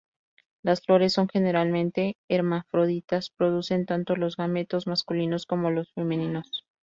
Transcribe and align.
Las 0.63 0.81
flores 0.81 1.13
son 1.13 1.27
generalmente 1.29 2.17
hermafroditas, 2.27 3.29
producen 3.29 3.85
tanto 3.85 4.15
los 4.15 4.35
gametos 4.35 4.87
masculinos 4.87 5.45
como 5.45 5.69
los 5.69 5.91
femeninos. 5.93 6.65